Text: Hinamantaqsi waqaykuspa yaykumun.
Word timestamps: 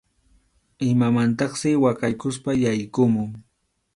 Hinamantaqsi 0.83 1.71
waqaykuspa 1.83 2.51
yaykumun. 2.63 3.29